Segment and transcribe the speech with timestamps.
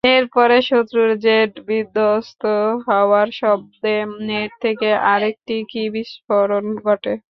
[0.03, 2.41] এর পরে শত্রুর জেট বিধ্বস্ত
[2.87, 3.95] হওয়ার শব্দে
[4.27, 5.55] নেট থেকে আরেকটি
[5.93, 7.13] বিস্ফোরণ ঘটে।